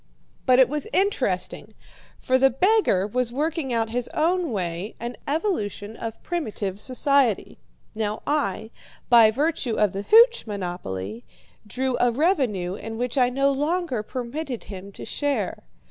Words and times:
"But 0.47 0.57
it 0.57 0.67
was 0.67 0.87
interesting, 0.93 1.75
for 2.17 2.39
the 2.39 2.49
beggar 2.49 3.05
was 3.05 3.31
working 3.31 3.71
out 3.71 3.89
in 3.89 3.93
his 3.93 4.07
own 4.15 4.51
way 4.51 4.95
an 4.99 5.15
evolution 5.27 5.95
of 5.95 6.23
primitive 6.23 6.79
society. 6.81 7.59
Now 7.93 8.23
I, 8.25 8.71
by 9.09 9.29
virtue 9.29 9.75
of 9.75 9.91
the 9.93 10.01
hooch 10.01 10.47
monopoly, 10.47 11.23
drew 11.67 11.97
a 11.99 12.09
revenue 12.09 12.73
in 12.73 12.97
which 12.97 13.15
I 13.15 13.29
no 13.29 13.51
longer 13.51 14.01
permitted 14.01 14.63
him 14.63 14.91
to 14.93 15.05
share. 15.05 15.61